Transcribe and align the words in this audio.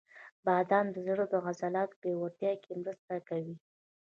•بادام 0.45 0.85
د 0.91 0.97
زړه 1.07 1.25
د 1.29 1.33
عضلاتو 1.45 1.99
پیاوړتیا 2.01 2.53
کې 2.63 2.71
مرسته 2.81 3.13
کوي. 3.27 3.55